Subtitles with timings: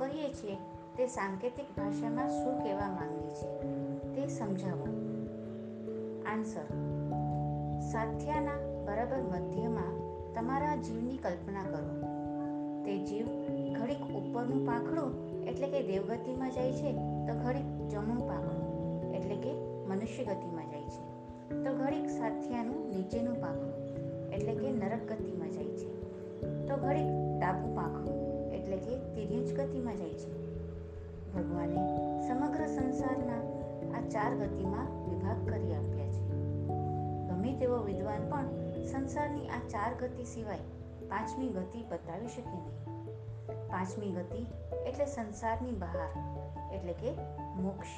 [0.00, 0.56] કહીએ છીએ
[0.96, 3.48] તે સાંકેતિક ભાષામાં શું કહેવા માંગે છે
[4.14, 4.86] તે સમજાવો.
[6.26, 6.66] આન્સર
[7.80, 9.92] સાથ્યાના બરાબર મધ્યમાં
[10.34, 11.92] તમારા જીવની કલ્પના કરો.
[12.84, 13.26] તે જીવ
[13.74, 16.92] ઘડીક ઉપરનું પાંખડું એટલે કે દેવગતિમાં જાય છે
[17.26, 19.52] તો ઘડીક જમણું પાંખડું એટલે કે
[19.86, 21.02] મનુષ્ય ગતિમાં જાય છે.
[21.64, 25.88] તો ઘડીક સાથ્યાનું નીચેનું પાંખડું એટલે કે નરક ગતિમાં જાય છે.
[26.68, 28.19] તો ઘડીક ડાબું પાંખડું
[28.70, 30.30] એટલે કે તિર્યંજ ગતિમાં જાય છે.
[31.32, 31.76] ભગવાને
[32.28, 33.38] સમગ્ર સંસારના
[33.98, 36.28] આ ચાર ગતિમાં વિભાગ કરી આપ્યા છે.
[37.28, 38.48] ગમે તેવો વિદ્વાન પણ
[38.84, 40.58] સંસારની આ ચાર ગતિ સિવાય
[41.08, 42.84] પાંચમી ગતિ બતાવી શકે નહીં.
[43.68, 44.46] પાંચમી ગતિ
[44.86, 46.08] એટલે સંસારની બહાર,
[46.74, 47.12] એટલે કે
[47.56, 47.88] મોક્ષ.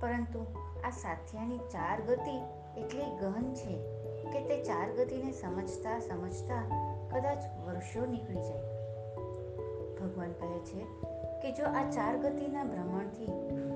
[0.00, 0.46] પરંતુ
[0.84, 2.36] આ સાથિયાની ચાર ગતિ
[2.80, 3.76] એટલી ગહન છે
[4.32, 6.62] કે તે ચાર ગતિને સમજતા સમજતા
[7.10, 8.69] કદાચ વર્ષો નીકળી જાય.
[10.10, 10.84] ભગવાન કહે છે
[11.42, 13.26] કે જો આ ચાર ગતિના ભ્રમણથી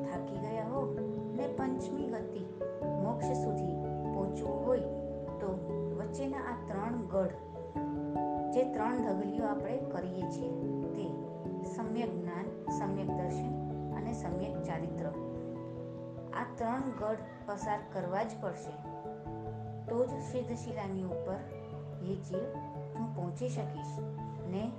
[0.05, 0.83] થાકી ગયા હો
[1.37, 2.45] ને પંચમી ગતિ
[3.03, 3.77] મોક્ષ સુધી
[4.15, 4.81] પહોંચવું હોય
[5.41, 5.49] તો
[5.99, 7.35] વચ્ચેના આ ત્રણ ગઢ,
[8.53, 10.51] જે ત્રણ ઢગલીઓ આપણે કરીએ છીએ
[10.97, 11.07] તે
[11.77, 12.47] સમ્યક જ્ઞાન,
[12.79, 13.53] સમ્યક દર્શન
[13.97, 15.07] અને સમ્યક ચારિત્ર.
[16.35, 18.71] આ ત્રણ ગઢ પસાર કરવા જ પડશે.
[19.89, 21.41] તો જ સિદ્ધશિલાની ઉપર
[22.03, 22.47] એ જીવ
[22.95, 23.98] હું પહોંચી શકીશ
[24.47, 24.71] ને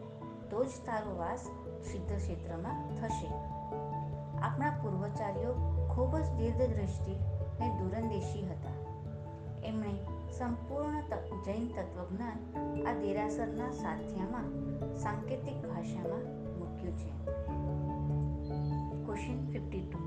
[0.49, 1.39] તો જ તારો વાસ
[1.83, 3.27] સિદ્ધ ક્ષેત્રમાં થશે.
[4.37, 5.53] આપણા પૂર્વચાર્યો
[5.95, 7.15] ખૂબ જ દીર્ઘદ્રષ્ટિ
[7.59, 8.75] ને દૂરંદેશી હતા.
[9.63, 9.99] એમણે
[10.31, 11.01] સંપૂર્ણ
[11.45, 12.37] જૈન તત્વજ્ઞાન
[12.87, 14.45] આ દેરાસરના સાથ્યામાં
[14.95, 16.23] સાંકેતિક ભાષામાં
[16.59, 17.25] મૂક્યું છે.
[19.05, 19.99] ક્વેશ્ચન ફિફ્ટી ટુ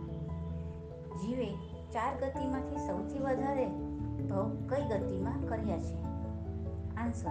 [1.18, 1.54] જીવે
[1.92, 3.66] ચાર ગતિમાંથી સૌથી વધારે
[4.30, 6.02] ભવ કઈ ગતિમાં કર્યા છે?
[6.96, 7.30] આન્સર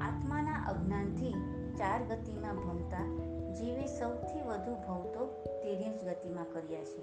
[0.00, 1.34] આત્માના અજ્ઞાનથી
[1.78, 3.04] ચાર ગતિમાં ભમતા
[3.52, 7.02] જીવે સૌથી વધુ ભવતો તો તિર્યંજ ગતિમાં કર્યા છે.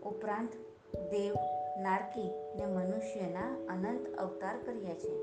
[0.00, 0.52] ઉપરાંત
[0.96, 1.34] દેવ,
[1.78, 5.18] નારકી ને મનુષ્યના અનંત અવતાર કર્યા છે.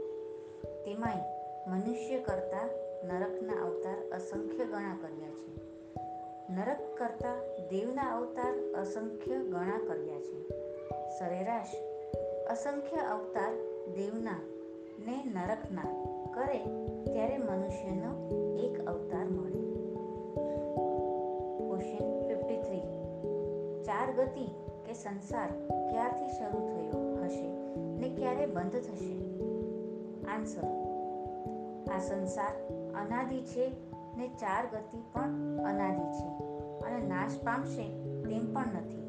[0.86, 1.22] તેમાંય
[1.68, 2.70] મનુષ્ય કરતા
[3.04, 5.62] નરકના અવતાર અસંખ્ય ગણા કર્યા છે.
[6.50, 7.36] નરક કરતા
[7.70, 10.48] દેવના અવતાર અસંખ્ય ગણા કર્યા છે.
[11.20, 11.76] સરેરાશ
[12.50, 13.54] અસંખ્ય અવતાર
[13.96, 14.40] દેવના
[15.00, 16.60] ને નરકના કરે
[17.04, 18.12] ત્યારે મનુષ્યનો
[18.58, 19.62] એક અવતાર મળે.
[21.68, 22.82] ક્વેશ્ચન ફિફ્ટી થ્રી
[23.84, 24.46] ચાર ગતિ
[24.86, 25.50] કે સંસાર
[25.90, 29.16] ક્યારથી શરૂ થયો હશે ને ક્યારે બંધ થશે?
[30.26, 30.68] આન્સર
[31.94, 32.54] આ સંસાર
[32.96, 33.72] અનાદિ છે
[34.18, 35.24] ને ચાર ગતિ પણ
[35.66, 36.28] અનાદિ છે
[36.88, 37.86] અને નાશ પામશે
[38.22, 39.06] તેમ પણ નથી.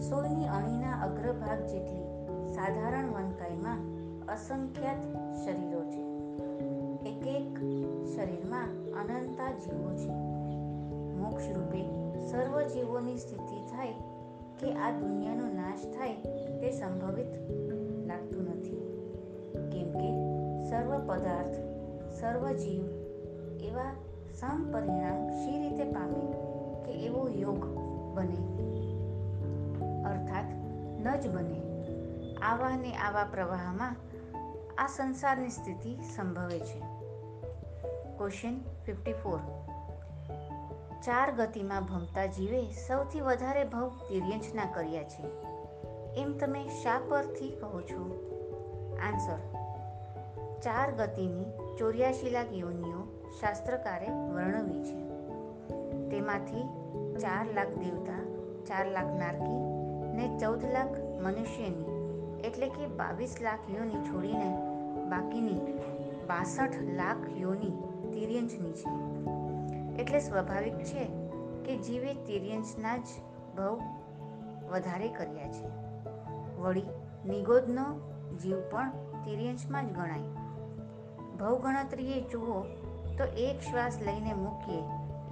[0.00, 2.08] સોયની અણીના અગ્રભાગ જેટલી
[2.46, 6.08] સાધારણ વનકાઈમાં અસંખ્યાત શરીરો છે.
[7.10, 7.58] એક એક
[8.16, 8.64] શરીરમાં
[9.04, 10.10] અનંતા જીવો છે.
[11.18, 11.82] મોક્ષ રૂપે
[12.26, 13.92] સર્વ જીવોની સ્થિતિ થાય
[14.58, 16.14] કે આ દુનિયાનો નાશ થાય
[16.60, 17.26] તે સંભવિત
[18.06, 18.76] લાગતું નથી.
[19.72, 20.10] કેમ કે
[20.70, 21.56] સર્વ પદાર્થ,
[22.20, 22.84] સર્વ જીવ
[23.60, 23.92] એવા
[24.40, 26.32] સમપરિણામ શી રીતે પામે
[26.86, 27.64] કે એવો યોગ
[28.14, 28.58] બને?
[30.02, 30.44] અર્થાત
[31.00, 31.62] ન જ બને.
[32.36, 33.96] આવા ને આવા પ્રવાહમાં
[34.78, 36.80] આ સંસારની સ્થિતિ સંભવે છે.
[38.18, 39.38] ક્વેશ્ચન ફિફ્ટી ફોર
[41.04, 45.22] ચાર ગતિમાં ભમતા જીવે સૌથી વધારે ભવ તિર્યંચના કર્યા છે.
[46.20, 48.02] એમ તમે શા પરથી કહો છો?
[49.02, 49.38] આન્સર
[50.62, 55.08] ચાર ગતિની ચોર્યાસી લાખ યોનિઓ શાસ્ત્રકારે વર્ણવી છે.
[56.10, 56.62] તેમાંથી
[57.18, 58.24] ચાર લાખ દેવતા,
[58.66, 59.58] ચાર લાખ નારકી
[60.16, 61.98] ને ચૌદ લાખ મનુષ્યની,
[62.44, 64.67] એટલે કે બાવીસ લાખ યોની છોડીને
[65.08, 65.60] બાકીની
[66.26, 67.70] બાસઠ લાખ યોની
[68.14, 68.88] તિર્યંજની છે.
[70.02, 71.04] એટલે સ્વાભાવિક છે
[71.64, 73.06] કે જીવે તિર્યંજના જ
[73.56, 73.80] ભવ
[74.70, 75.66] વધારે કર્યા છે.
[76.56, 76.82] વળી
[77.26, 77.84] નિગોદનો
[78.36, 78.90] જીવ પણ
[79.24, 80.22] તિર્યંશમાં જ ગણાય.
[81.36, 82.62] ભવ ગણતરીએ જુઓ
[83.18, 84.82] તો એક શ્વાસ લઈને મૂકીએ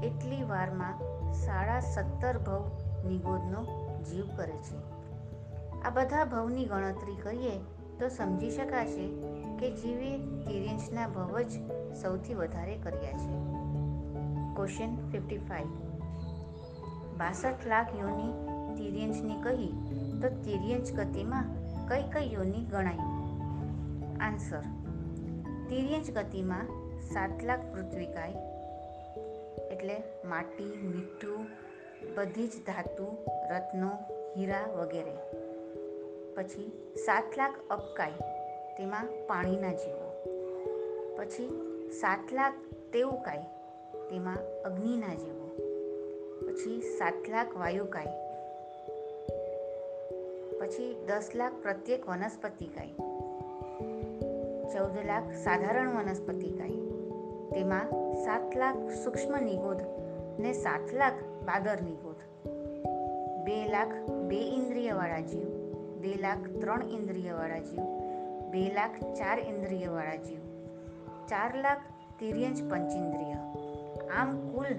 [0.07, 0.99] એટલી વારમાં
[1.33, 2.71] સાડા સત્તર ભવ
[3.09, 3.67] નિગોદનો
[4.03, 4.97] જીવ કરે છે.
[5.83, 7.59] આ બધા ભવની ગણતરી કરીએ
[7.99, 11.53] તો સમજી શકાશે કે જીવે તિરિંજના ભવ જ
[12.03, 13.37] સૌથી વધારે કર્યા છે.
[14.57, 15.67] ક્વેશ્ચન ફિફ્ટી ફાઈવ
[17.19, 18.33] બાસઠ લાખ યોની
[18.77, 19.67] તિર્યંશની કહી
[20.23, 21.45] તો તિર્યંશ ગતિમાં
[21.89, 22.99] કઈ કઈ યોની ગણાય?
[24.21, 24.61] આન્સર
[25.69, 26.67] તિર્યંચ ગતિમાં
[27.01, 28.35] સાત લાખ પૃથ્વીકાય
[29.73, 31.47] એટલે માટી, મીઠું,
[32.15, 33.17] બધી જ ધાતુ,
[33.51, 33.91] રત્નો,
[34.37, 35.17] હીરા વગેરે.
[36.35, 38.36] પછી સાત લાખ અપકાય
[38.79, 40.07] તેમાં પાણીના જીવો.
[41.17, 41.49] પછી
[42.01, 42.55] સાત લાખ
[42.93, 43.43] તેવુકાય
[44.11, 45.47] તેમાં અગ્નિના જીવો.
[46.47, 48.13] પછી સાત લાખ વાયુકાય
[50.61, 52.89] પછી દસ લાખ પ્રત્યેક વનસ્પતિકાય
[54.73, 56.71] ચૌદ લાખ સાધારણ વનસ્પતિકાય
[57.51, 59.83] તેમાં સાત લાખ સૂક્ષ્મ નિગોધ
[60.39, 62.49] ને સાત લાખ બાદર નિગોધ.
[63.45, 65.49] બે લાખ બે ઇન્દ્રિયવાળા જીવ,
[66.01, 67.96] બે લાખ ત્રણ ઇન્દ્રિયવાળા જીવ
[68.51, 70.39] બે લાખ ચાર ઇન્દ્રિયવાળા જીવ,
[71.29, 71.79] ચાર લાખ
[72.19, 73.35] તિર્યંચ પંચેન્દ્રિય.
[74.09, 74.75] આમ કુલ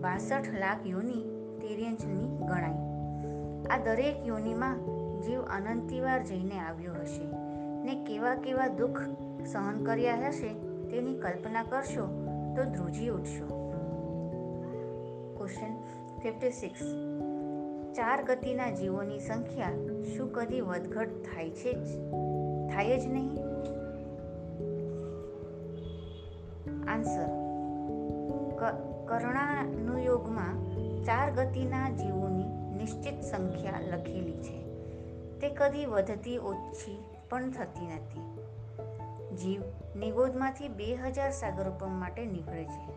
[0.00, 1.20] બાસઠ લાખ યોનિ
[1.60, 2.78] તિર્યંચની ગણાય.
[3.70, 4.78] આ દરેક યોનિમાં
[5.20, 7.24] જીવ અનંતિવાર જઈને આવ્યો હશે.
[7.84, 9.00] ને કેવા કેવા દુઃખ
[9.46, 10.48] સહન કર્યા હશે
[10.90, 12.06] તેની કલ્પના કરશો
[12.56, 13.46] તો ધ્રુજી ઉઠશો.
[15.38, 15.74] ક્વેશ્ચન
[16.22, 16.80] ફિફ્ટી સિક્સ
[17.94, 19.70] ચાર ગતિના જીવોની સંખ્યા
[20.16, 21.86] શું કદી વધઘટ થાય છે જ?
[22.74, 23.38] થાય જ નહીં.
[26.88, 27.42] આન્સર
[29.08, 30.64] કરણાનુયોગમાં
[31.04, 34.62] ચાર ગતિના જીવોની નિશ્ચિત સંખ્યા લખેલી છે.
[35.40, 38.38] તે કદી વધતી ઓછી પણ થતી નથી.
[39.36, 39.62] જીવ
[39.96, 42.92] નિગોદમાંથી બે હજાર સાગરોપમ માટે નીકળે છે.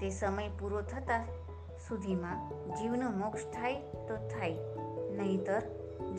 [0.00, 1.24] તે સમય પૂરો થતાં
[1.88, 4.54] સુધીમાં જીવનો મોક્ષ થાય તો થાય,
[5.10, 5.62] નહીતર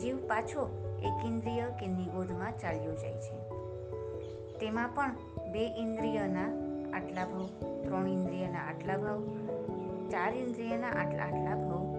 [0.00, 3.48] જીવ પાછો એકેન્દ્રિય કે નિગોદમાં ચાલ્યું જાય છે.
[4.58, 5.10] તેમાં પણ
[5.52, 6.44] બે ઇન્દ્રિયના
[6.96, 7.46] આટલા ભાવ,
[7.84, 9.22] ત્રણ ઇન્દ્રિયના આટલા ભાવ,
[10.10, 11.96] ચાર ઇન્દ્રિયના આટલા આટલા ભાવ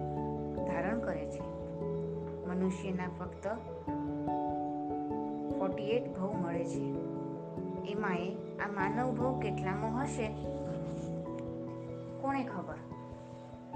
[0.66, 1.40] ધારણ કરે છે.
[2.46, 3.48] મનુષ્યના ફક્ત
[5.58, 6.84] ફોર્ટી એટ ભાવ મળે છે.
[7.90, 10.26] એમાં એ આ માનવ ભાવ કેટલામો હશે?
[12.20, 12.74] કોને ખબર?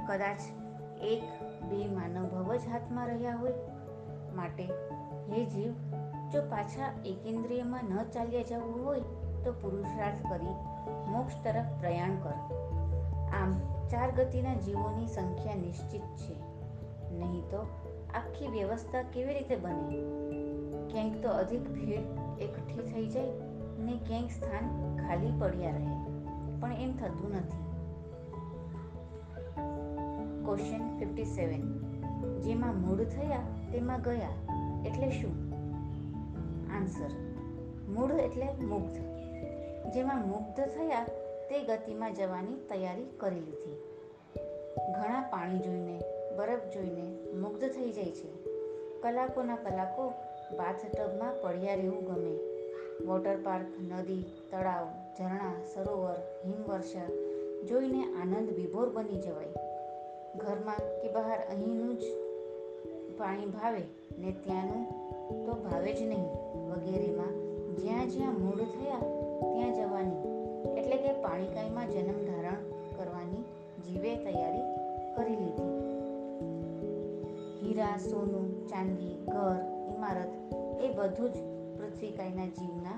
[0.06, 0.38] કદાચ
[1.02, 1.22] એક,
[1.62, 3.52] બે માનવ ભાવ જ હાથમાં રહ્યા હોય.
[4.34, 4.68] માટે
[5.30, 5.72] હે જીવ,
[6.32, 9.00] જો પાછા એકેન્દ્રિયમાં ન ચાલ્યા જવું હોય
[9.44, 10.54] તો પુરુષાર્થ કરી
[11.08, 12.38] મોક્ષ તરફ પ્રયાણ કર.
[13.32, 13.54] આમ
[13.88, 16.34] ચાર ગતિના જીવોની સંખ્યા નિશ્ચિત છે.
[17.12, 17.62] નહીં તો
[18.14, 19.98] આખી વ્યવસ્થા કેવી રીતે બને?
[20.90, 23.32] ક્યાંક તો અધિક ભીડ એકઠી થઈ જાય
[23.78, 24.66] ને ક્યાંક સ્થાન
[24.96, 25.96] ખાલી પડ્યા રહે,
[26.60, 27.62] પણ એમ થતું નથી.
[30.44, 31.62] ક્વેશ્ચન ફિફ્ટી સેવન
[32.40, 33.42] જેમાં મૂળ થયા
[33.72, 34.51] તેમાં ગયા.
[34.86, 35.34] એટલે શું?
[36.74, 37.10] આન્સર
[37.88, 38.96] મૂળ એટલે મુગ્ધ
[39.92, 41.04] જેમાં મુગ્ધ થયા
[41.50, 43.82] તે ગતિમાં જવાની તૈયારી કરી લીધી
[44.94, 46.00] ઘણા પાણી જોઈને,
[46.36, 48.44] બરફ જોઈને મુગ્ધ થઈ જાય છે.
[49.00, 50.08] કલાકોના કલાકો
[50.56, 52.38] બાથટબમાં પડ્યા રહેવું ગમે.
[53.06, 54.88] વોટર પાર્ક નદી, તળાવ,
[55.18, 56.14] ઝરણા, સરોવર,
[56.44, 57.06] હિમવર્ષા
[57.64, 59.52] જોઈને આનંદ વિભોર બની જવાય.
[60.36, 62.02] ઘરમાં કે બહાર અહીંનું જ
[63.18, 63.82] પાણી ભાવે
[64.18, 64.84] ને ત્યાંનું
[65.46, 66.26] તો ભાવે જ નહીં.
[66.70, 67.32] વગેરેમાં
[67.76, 68.98] જ્યાં જ્યાં મૂળ થયા
[69.52, 70.20] ત્યાં જવાની.
[70.78, 72.54] એટલે કે પાણીકાઈમાં જન્મ ધારણ
[72.96, 73.44] કરવાની
[73.82, 74.62] જીવે તૈયારી
[75.16, 75.70] કરી લીધી.
[77.62, 80.30] હીરા, સોનું, ચાંદી, ઘર ઇમારત
[80.82, 81.36] એ બધું જ
[81.78, 82.96] પૃથ્વીકાયના જીવના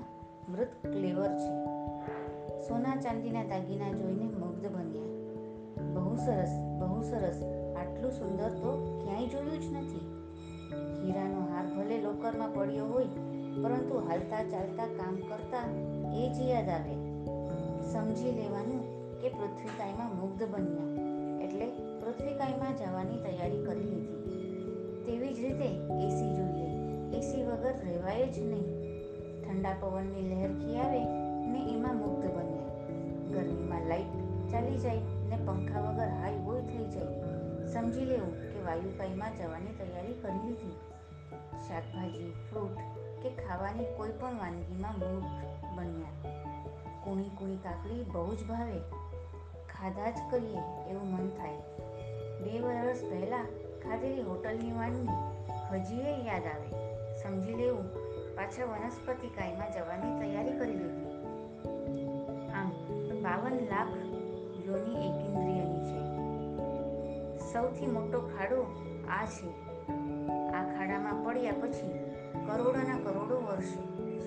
[0.49, 1.51] મૃત ક્લેવર છે.
[2.67, 5.15] સોના, ચાંદીના દાગીના જોઈને મુગ્ધ બન્યા.
[5.93, 7.64] બહુ સરસ બહુ સરસ
[7.95, 8.71] આટલું સુંદર તો
[9.01, 10.05] ક્યાંય જોયું જ નથી.
[11.01, 13.11] હીરાનો હાર ભલે લોકરમાં પડ્યો હોય,
[13.63, 15.67] પરંતુ હાલતા ચાલતા કામ કરતા
[16.21, 16.95] એ જ યાદ આવે.
[17.91, 18.81] સમજી લેવાનું
[19.21, 20.89] કે પૃથ્વીકાયમાં મુગ્ધ બન્યા,
[21.45, 21.67] એટલે
[22.01, 24.19] પૃથ્વીકાયમાં જવાની તૈયારી કરી લીધી.
[25.05, 25.69] તેવી જ રીતે
[26.07, 26.69] એસી જોઈએ
[27.19, 28.67] એસી વગર રહેવાય જ નહીં.
[29.43, 31.01] ઠંડા પવનની લહેરખી આવે
[31.53, 32.69] ને એમાં મુગ્ધ બન્યા
[33.31, 34.19] ગરમીમાં લાઈટ
[34.51, 37.34] ચાલી જાય ને પંખા વગર હાઈ બોય થઈ જાય.
[37.75, 40.75] સમજી લેવું કે વાયુકાઈમાં જવાની તૈયારી કરી લીધી.
[41.67, 42.71] શાકભાજી ફ્રૂટ
[43.23, 45.19] કે ખાવાની કોઈ પણ વાનગીમાં મૂળ
[45.75, 46.31] બન્યા.
[47.03, 48.79] કુણી કુણી કાકડી બહુ જ ભાવે.
[49.69, 51.57] ખાધા જ કરીએ એવું મન થાય.
[52.43, 53.45] બે વર્ષ પહેલાં
[53.83, 55.09] ખાધેલી હોટલની વાનગી
[55.71, 56.69] હજીએ યાદ આવે.
[57.23, 57.93] સમજી લેવું,
[58.35, 61.23] પાછા વનસ્પતિ કાયમાં જવાની તૈયારી કરી લીધી.
[62.51, 62.69] આમ,
[63.21, 63.87] બાવન લાખ
[64.67, 65.74] યોની એકેન્દ્રિયની છે
[67.55, 68.61] સૌથી મોટો ખાડો
[69.09, 69.49] આ છે.
[70.51, 71.93] આ ખાડામાં પડ્યા પછી
[72.47, 73.65] કરોડોના કરોડો વર્ષ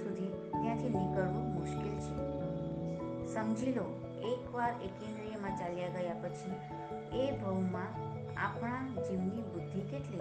[0.02, 2.14] સુધી ત્યાંથી નીકળવું મુશ્કેલ છે.
[3.34, 6.56] સમજી લો, એકવાર એકેન્દ્રિયમાં ચાલ્યા ગયા પછી
[7.18, 7.92] એ ભવમાં
[8.46, 10.20] આપણા જીવની બુદ્ધિ કેટલી?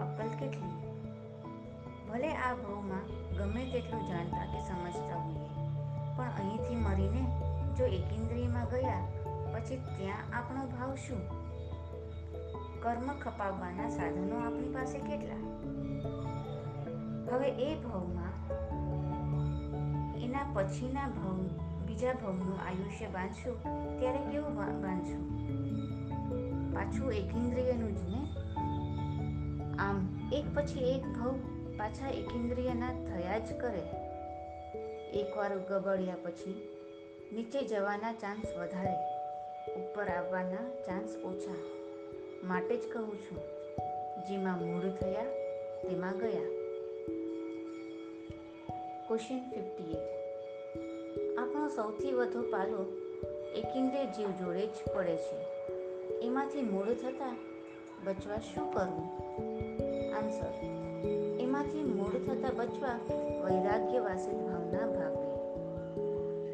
[0.00, 0.74] અક્કલ કેટલી?
[2.10, 5.48] ભલે આ ભવમાં ગમે તેટલું જાણતા કે સમજતા હોઈએ,
[6.16, 7.26] પણ અહીંથી મરીને
[7.78, 9.06] જો એકેન્દ્રિયમાં ગયા,
[9.54, 11.45] પછી ત્યાં આપણો ભાવ શું?
[12.86, 15.36] કર્મ ખપાવવાના સાધનો આપણી પાસે કેટલા?
[17.32, 18.50] હવે એ ભાવમાં,
[20.18, 21.36] એના પછીના ભાવ,
[21.86, 23.62] બીજા ભાવનું આયુષ્ય બાંધશું,
[23.98, 25.22] ત્યારે કેવું બાંધશું?
[26.74, 28.20] પાછું એકેન્દ્રિયનું જ ને?
[29.78, 31.34] આમ, એક પછી એક ભાવ
[31.78, 33.82] પાછા એકેન્દ્રિયના થયા જ કરે.
[35.10, 36.78] એકવાર ગબડ્યા પછી
[37.32, 38.94] નીચે જવાના ચાન્સ વધારે,
[39.82, 41.85] ઉપર આવવાના ચાન્સ ઓછા.
[42.44, 43.38] માટે જ કહું છું,
[44.28, 45.24] જેમાં મૂળ થયા,
[45.82, 46.56] તેમાં ગયા.
[49.08, 50.26] ક્વેશ્ચન ફિફ્ટી એટ
[51.38, 52.86] આપણો સૌથી વધુ પાલો
[53.54, 55.38] એકેન્દ્રિય જીવ જોડે જ પડે છે.
[56.20, 57.36] એમાંથી મૂળ થતાં
[58.04, 59.26] બચવા શું કરવું?
[60.14, 60.66] આન્સર
[61.40, 63.00] એમાંથી મૂળ થતાં બચવા
[63.44, 65.26] વૈરાગ્ય વાસિત ભાવના ભાગવી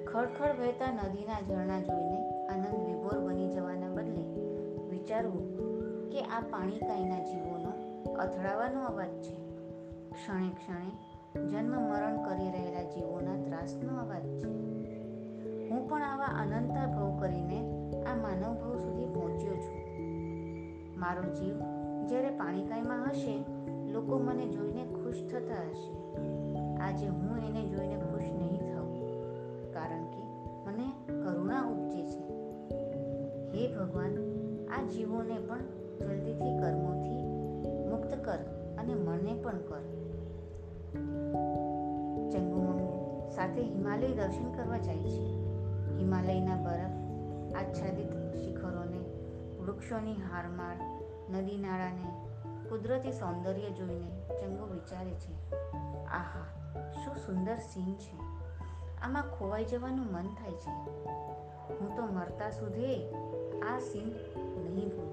[0.05, 4.23] ખડખડ વહેતા નદીના ઝરણા જોઈને આનંદ વિભોર બની જવાના બદલે
[4.91, 5.62] વિચારવું
[6.13, 7.71] કે આ પાણી કાંઈના જીવોનો
[8.15, 9.37] અથડાવાનો અવાજ છે.
[10.11, 10.91] ક્ષણે ક્ષણે
[11.43, 14.51] જન્મ મરણ કરી રહેલા જીવોના ત્રાસનો અવાજ છે.
[15.71, 17.61] હું પણ આવા અનંતા ભવ કરીને
[18.03, 19.81] આ માનવ ભવ સુધી પહોંચ્યો છું.
[21.01, 21.57] મારો જીવ
[22.07, 23.45] જ્યારે પાણીકાઈમાં હશે,
[23.93, 25.93] લોકો મને જોઈને ખુશ થતા હશે.
[26.79, 28.95] આજે હું એને જોઈને ખુશ નહીં થાઉં,
[29.73, 30.23] કારણ કે
[30.67, 30.89] મને
[31.25, 32.23] કરુણા ઉપજે છે.
[33.55, 34.19] હે ભગવાન,
[34.69, 37.23] આ જીવોને પણ જલ્દીથી કર્મોથી
[37.91, 38.39] મુક્ત કર
[38.79, 39.81] અને મને પણ કર.
[42.33, 45.43] ચંગુમંગુ સાથે હિમાલય દર્શન કરવા જાય છે.
[45.99, 46.95] હિમાલયના બરફ,
[47.55, 49.01] આચ્છાદિત શિખરોને,
[49.59, 50.77] વૃક્ષોની હારમાળ
[51.31, 52.09] નદી નાળાને,
[52.69, 55.51] કુદરતી સૌંદર્ય જોઈને ચંગુ વિચારે છે,
[56.07, 56.47] આહા,
[57.05, 58.17] શું સુંદર સીન છે.
[59.03, 60.71] આમાં ખોવાઈ જવાનું મન થાય છે.
[61.81, 63.11] હું તો મરતા સુધી
[63.61, 64.09] આ સીન
[64.75, 65.12] નહીં ભૂલું.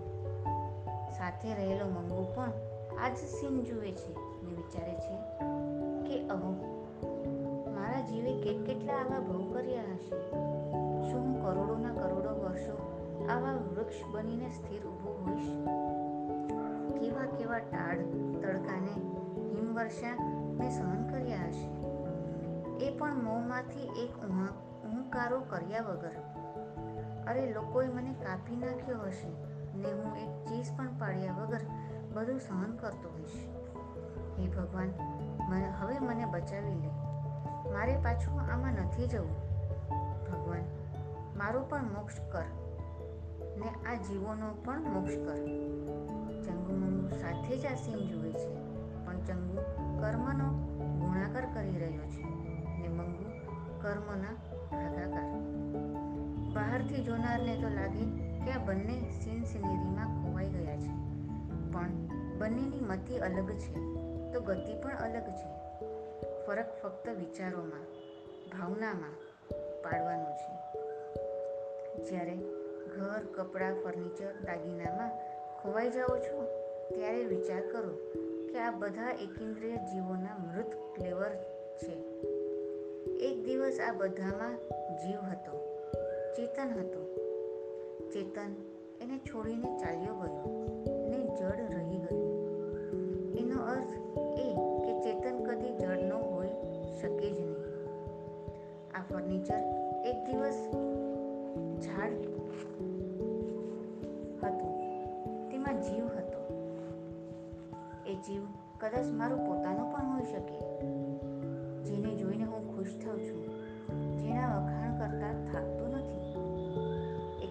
[1.20, 2.52] સાથે રહેલો મંગુ પણ
[3.06, 5.16] આ જ સીન જુએ છે ને વિચારે છે
[6.08, 6.52] કે, અહો,
[7.76, 10.32] મારા જીવે કેટ કેટલા આવા ભવ કર્યા હશે?
[11.12, 12.76] શું હું કરોડોના કરોડો વર્ષો
[13.30, 15.50] આવા વૃક્ષ બનીને સ્થિર ઊભો હોઈશ?
[17.00, 17.98] કેવા કેવા ટાળ
[18.42, 19.02] તડકાને
[19.56, 20.18] હિમવર્ષા
[20.60, 21.86] મેં સહન કર્યા હશે?
[22.86, 24.26] એ પણ મોંમાંથી એક
[24.86, 26.16] ઊંકારો કર્યા વગર.
[27.28, 29.49] અરે, લોકોએ મને કાપી નાખ્યો હશે.
[29.80, 31.60] ને હું એક ચીઝ પણ પાડ્યા વગર
[32.14, 33.48] બધું સહન કરતો હોઈશ.
[34.40, 34.94] હે ભગવાન,
[35.50, 36.88] મને હવે મને બચાવી લે.
[37.72, 39.36] મારે પાછું આમાં નથી જવું.
[40.32, 40.62] ભગવાન,
[41.38, 42.44] મારો પણ મોક્ષ કર.
[43.58, 45.46] ને આ જીવોનો પણ મોક્ષ કર.
[46.44, 48.56] ચંગુ મંગુ સાથે જ આ સીન જુએ છે.
[49.06, 49.56] પણ ચંગુ
[50.02, 50.50] કર્મનો
[51.00, 52.24] ગુણાકાર કરી રહ્યો છે.
[52.80, 53.24] ને મંગુ
[53.82, 54.34] કર્મના
[54.72, 55.34] ભાગાકાર
[56.54, 58.19] બહારથી જોનારને તો લાગે
[58.50, 60.94] કે આ બંને સિનસિનેરીમાં ખોવાઈ ગયા છે.
[61.74, 61.90] પણ
[62.40, 63.74] બંનેની મતિ અલગ છે,
[64.34, 65.50] તો ગતિ પણ અલગ છે.
[66.46, 67.84] ફરક ફક્ત વિચારોમાં,
[68.50, 69.14] ભાવનામાં
[69.82, 70.54] પાડવાનો છે.
[72.06, 72.36] જ્યારે
[72.96, 75.12] ઘર, કપડાં, ફર્નિચર દાગીનામાં
[75.64, 76.46] ખોવાઈ જાઓ છો,
[76.96, 77.94] ત્યારે વિચાર કરો
[78.48, 81.30] કે આ બધા એકેન્દ્રિય જીવોના મૃત ક્લેવર
[81.84, 81.94] છે.
[83.18, 84.58] એક દિવસ આ બધામાં
[84.98, 85.82] જીવ હતો,
[86.38, 87.19] ચેતન હતો
[88.14, 88.56] ચેતન
[89.02, 90.68] એને છોડીને ચાલ્યો ગયો
[91.10, 92.30] ને જડ રહી ગયું.
[93.38, 93.94] એનો અર્થ
[94.40, 96.48] એ કે ચેતન કદી જડ ન હોઈ
[97.02, 97.56] શકે જ નહીં.
[98.96, 99.60] આ ફર્નિચર
[100.06, 100.70] એક દિવસ
[101.82, 102.14] ઝાડ
[104.44, 104.80] હતું.
[105.50, 106.42] તેમાં જીવ હતો.
[108.08, 108.42] એ જીવ
[108.80, 110.60] કદાચ મારો પોતાનો પણ હોઈ શકે.
[111.84, 113.69] જેને જોઈને હું ખુશ થાઉં છું.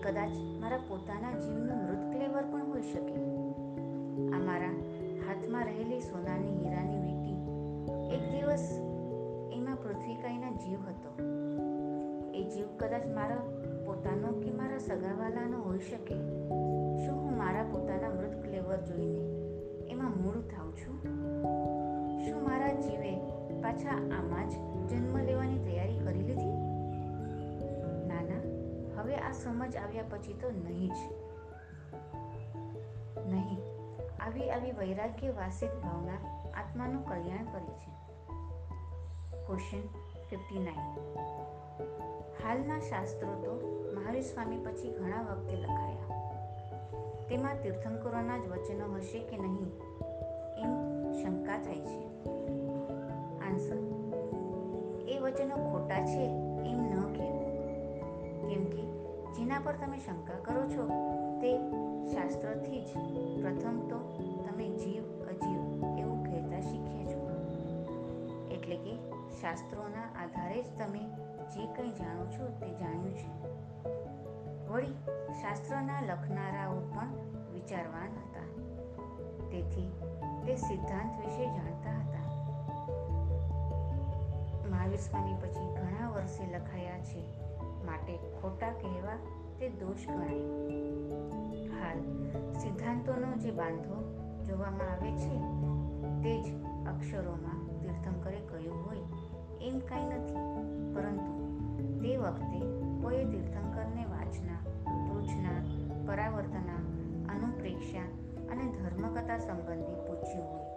[0.03, 3.15] કદાચ મારા પોતાના જીવનું મૃત ક્લેવર પણ હોઈ શકે.
[4.37, 4.73] આ મારા
[5.27, 7.39] હાથમાં રહેલી સોનાની હીરાની વીંટી
[8.15, 8.81] એક દિવસ
[9.53, 11.11] એમાં પૃથ્વીકાઈના જીવ હતો.
[12.35, 13.37] એ જીવ કદાચ મારા
[13.87, 16.15] પોતાનો કે મારા સગાવાલાનો હોઈ શકે.
[17.07, 19.23] શું હું મારા પોતાના મૃત ક્લેવર જોઈને
[19.89, 21.03] એમાં મૂળ થાઉં છું?
[22.25, 23.17] શું મારા જીવે
[23.63, 24.53] પાછા આમાં જ
[24.91, 26.68] જન્મ લેવાની તૈયારી કરી લીધી?
[29.09, 30.97] હવે આ સમજ આવ્યા પછી તો નહીં જ.
[33.27, 33.59] નહીં.
[34.21, 36.15] આવી આવી વૈરાગ્ય વાસિત ભાવના
[36.55, 37.91] આત્માનું કલ્યાણ કરે છે.
[39.47, 39.81] ક્વેશ્ચન
[40.31, 41.17] ફિફ્ટી નાઇન
[42.43, 43.53] હાલના શાસ્ત્રો તો
[43.95, 46.19] મહાવીર સ્વામી પછી ઘણા વખતે લખાયા.
[47.29, 49.67] તેમાં તીર્થંકરોના જ વચનો હશે કે નહીં?
[50.59, 52.25] એમ શંકા થાય છે.
[53.41, 53.77] આન્સર
[55.09, 56.25] એ વચનો ખોટા છે
[56.71, 57.49] એમ ન કહેવું.
[58.49, 58.98] કેમ કે
[59.39, 60.89] જેના પર તમે શંકા કરો છો
[61.41, 61.59] તે
[62.07, 62.89] શાસ્ત્રથી જ.
[63.43, 63.99] પ્રથમ તો
[64.49, 65.61] તમે જીવ અજીવ
[65.99, 67.31] એવું કહેતા શીખ્યા છો.
[68.51, 68.97] એટલે કે
[69.41, 70.99] શાસ્ત્રોના આધારે જ તમે
[71.55, 73.49] જે કંઈ જાણો છો તે જાણ્યું છે.
[74.69, 74.93] વળી
[75.33, 77.09] શાસ્ત્રના લખનારાઓ પણ
[77.53, 78.47] વિચારવાન હતા.
[79.51, 79.93] તેથી
[80.47, 82.25] તે સિદ્ધાંત વિશે જાણતા હતા.
[84.71, 87.48] મહાવીર સ્વામી પછી ઘણા વર્ષે લખાયા છે.
[87.89, 89.19] માટે ખોટા કહેવા
[89.59, 90.45] તે દોષ ગણાય.
[91.73, 91.99] હાલ,
[92.61, 93.99] સિદ્ધાંતોનો જે બાંધો
[94.47, 95.37] જોવામાં આવે છે,
[96.23, 96.55] તે જ
[96.89, 99.05] અક્ષરોમાં તીર્થંકરે કહ્યું હોય
[99.61, 100.45] એમ કાંઈ નથી,
[100.95, 101.33] પરંતુ
[102.03, 102.61] તે વખતે
[103.03, 104.61] કોઈ તીર્થંકરને વાંચના
[105.07, 105.59] પૃચ્છના
[106.07, 106.81] પરાવર્તના,
[107.29, 108.07] અનુપ્રેક્ષા
[108.51, 110.69] અને ધર્મકથા સંબંધી પૂછ્યું હોય.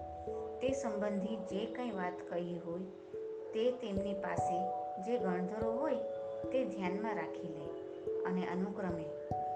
[0.60, 2.84] તે સંબંધી જે કંઈ વાત કહી હોય
[3.54, 4.58] તે તેમની પાસે
[5.02, 6.02] જે ગણધરો હોય
[6.44, 7.66] તે ધ્યાનમાં રાખી લે
[8.24, 9.04] અને અનુક્રમે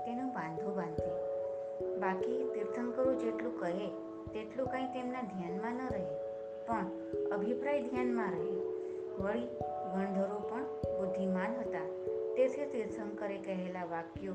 [0.06, 1.36] તેનો બાંધો બાંધે.
[2.00, 3.88] બાકી તીર્થંકરો જેટલું કહે,
[4.34, 6.06] તેટલું કંઈ તેમના ધ્યાનમાં ન રહે.
[6.68, 6.86] પણ
[7.32, 8.52] અભિપ્રાય ધ્યાનમાં રહે.
[9.20, 9.48] વળી
[9.94, 10.64] ગણધરો પણ
[11.00, 11.86] બુદ્ધિમાન હતા.
[12.38, 14.34] તેથી તીર્થંકરે કહેલા વાક્યો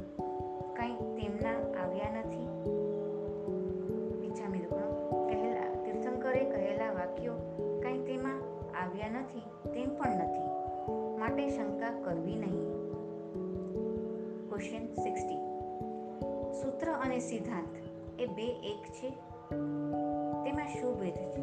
[0.77, 2.47] કંઈ તેમના આવ્યા નથી.
[4.21, 7.35] બીજા મિત્રો કહેલા, તીર્થંકરે કહેલા વાક્યો
[7.83, 8.39] કંઈ તેમાં
[8.83, 9.41] આવ્યા નથી,
[9.75, 10.60] તેમ પણ નથી.
[11.21, 12.61] માટે શંકા કરવી નહીં.
[14.49, 15.37] ક્વેશ્ચન સિક્સટી
[16.63, 17.69] સૂત્ર અને સિદ્ધાંત
[18.21, 19.11] એ બે એક છે?
[20.45, 21.43] તેમાં શું ભેદ છે?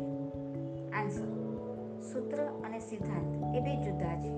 [0.92, 1.28] આન્સર
[2.02, 4.32] સૂત્ર અને સિદ્ધાંત એ બે જુદા છે.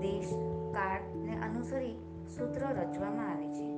[0.00, 0.34] દેશ
[0.74, 1.94] કાળને અનુસરી
[2.36, 3.72] સૂત્ર રચવામાં આવે છે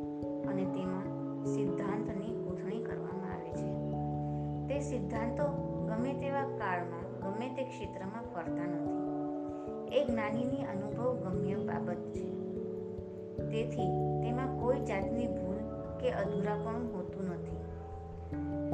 [0.47, 1.07] અને તેમાં
[1.45, 3.71] સિદ્ધાંતની ગૂંથણી કરવામાં આવે છે.
[4.69, 5.45] તે સિદ્ધાંતો
[5.87, 9.02] ગમે તેવા કાળમાં, ગમે તે ક્ષેત્રમાં ફરતા નથી.
[9.93, 12.33] એ જ્ઞાનીની અનુભવ ગમ્ય બાબત છે.
[13.51, 13.89] તેથી
[14.23, 15.57] તેમાં કોઈ જાતની ભૂલ
[16.01, 17.57] કે અધૂરાપણું હોતું નથી.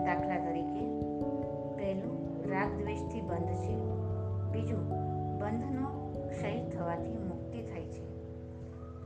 [0.05, 1.01] દાખલા તરીકે,
[1.77, 3.79] પહેલું રાગ દ્વેષથી બંધ છે.
[4.53, 4.89] બીજું,
[5.39, 8.09] બંધનો ક્ષય થવાથી મુક્તિ થાય છે.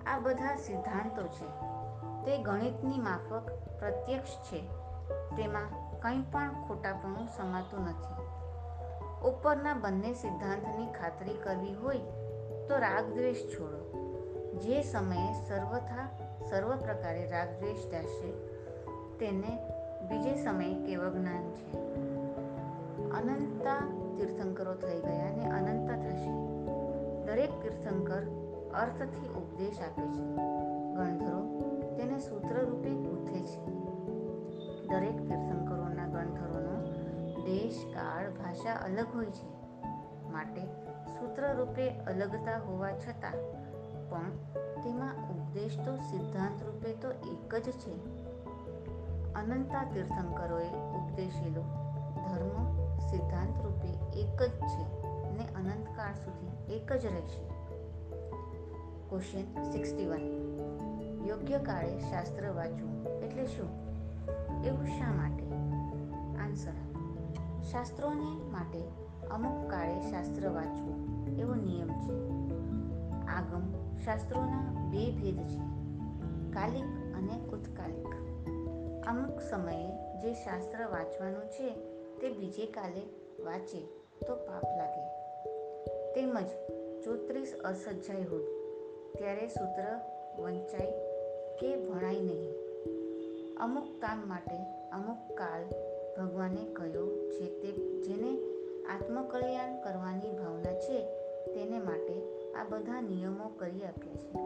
[0.04, 1.46] આ બધા સિદ્ધાંતો છે.
[2.26, 3.46] તે ગણિતની માફક
[3.78, 4.60] પ્રત્યક્ષ છે.
[5.36, 8.21] તેમાં કંઈ પણ ખોટાપણું સમાતું નથી.
[9.24, 11.98] ઉપરના બંને સિદ્ધાંતની ખાતરી કરવી હોય
[12.68, 13.82] તો રાગ દ્વેષ છોડો.
[14.58, 16.08] જે સમયે સર્વથા
[16.50, 18.32] સર્વ પ્રકારે રાગ દ્વેષ દાશે
[19.18, 19.58] તેને
[20.08, 21.76] બીજે સમયે કેવ જ્ઞાન છે?
[23.10, 23.76] અનંતા
[24.16, 26.30] તીર્થંકરો થઈ ગયા અને અનંતા થશે.
[27.24, 28.22] દરેક તીર્થંકર
[28.74, 30.36] અર્થથી ઉપદેશ આપે છે.
[30.94, 31.60] ગણધરો
[31.96, 33.66] તેને સૂત્ર રૂપે ગૂંથે છે.
[34.86, 35.51] દરેક ગણધરોનો
[37.52, 39.46] દેશ કાળ ભાષા અલગ હોય છે.
[40.32, 40.64] માટે
[41.06, 43.32] સૂત્ર રૂપે અલગતા હોવા છતાં
[44.10, 44.30] પણ
[44.82, 47.94] તેમાં ઉપદેશ તો સિદ્ધાંત રૂપે તો એક જ છે.
[49.34, 51.62] અનંતા તીર્થંકરોએ ઉપદેશેલો
[52.16, 57.48] ધર્મ સિદ્ધાંત રૂપે એક જ છે ને અનંતકાળ સુધી એક જ રહેશે.
[59.08, 60.20] ક્વેશ્ચન સિક્સટી વન
[61.26, 63.70] યોગ્ય કાળે શાસ્ત્ર વાંચવું એટલે શું?
[64.64, 65.44] એવું શા માટે?
[66.38, 66.91] આન્સર
[67.72, 68.82] શાસ્ત્રોને માટે
[69.30, 72.16] અમુક કાળે શાસ્ત્ર વાંચવું એવો નિયમ છે.
[73.26, 75.60] આગમ શાસ્ત્રોના બે ભેદ છે.
[76.50, 76.84] કાલિક
[77.16, 78.06] અને ઉત્કાલિક
[79.06, 81.68] અમુક સમયે જે શાસ્ત્ર વાંચવાનું છે
[82.18, 83.02] તે બીજે કાલે
[83.44, 83.80] વાંચે
[84.26, 85.06] તો પાપ લાગે.
[86.14, 86.48] તેમજ
[87.04, 88.44] ચોત્રીસ અસજ્જાય હોય,
[89.18, 90.00] ત્યારે સૂત્ર
[90.42, 90.90] વંચાય
[91.60, 92.52] કે ભણાય નહીં.
[93.56, 98.38] અમુક કામ માટે અમુક કાળ ભગવાને કહ્યું છે તે, જેને
[98.94, 101.02] આત્મકલ્યાણ કરવાની ભાવના છે,
[101.54, 102.22] તેને માટે
[102.52, 104.38] આ બધા નિયમો કરી આપ્યા છે.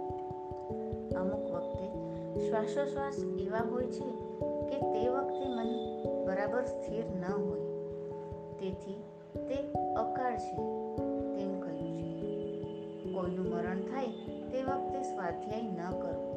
[1.15, 1.87] અમુક વખતે
[2.49, 4.11] શ્વાસોશ્વાસ એવા હોય છે
[4.69, 5.67] કે તે વખતે મન
[6.27, 7.61] બરાબર સ્થિર ન હોય.
[8.59, 9.03] તેથી
[9.49, 10.57] તે અકાળ છે,
[11.37, 12.61] તેમ કહ્યું છે.
[13.13, 14.07] કોઈનું મરણ થાય
[14.51, 16.33] તે વખતે સ્વાધ્યાય ન કરવો,